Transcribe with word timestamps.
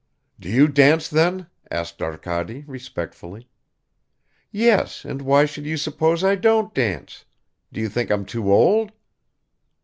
"Do 0.39 0.49
you 0.49 0.67
dance 0.67 1.07
then?" 1.07 1.45
asked 1.69 2.01
Arkady 2.01 2.63
respectfully. 2.65 3.47
"Yes, 4.49 5.05
and 5.05 5.21
why 5.21 5.45
should 5.45 5.67
you 5.67 5.77
suppose 5.77 6.23
I 6.23 6.33
don't 6.33 6.73
dance? 6.73 7.25
Do 7.71 7.79
you 7.79 7.87
think 7.87 8.09
I'm 8.09 8.25
too 8.25 8.51
old?" 8.51 8.93